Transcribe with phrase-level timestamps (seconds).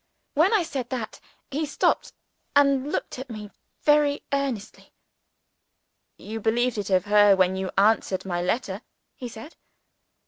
[0.33, 1.19] When I said that,
[1.51, 2.11] he stopped,
[2.55, 3.51] and looked at me
[3.83, 4.93] very earnestly.
[6.17, 8.81] "You believed it of her, when you answered my letter,"
[9.15, 9.55] he said.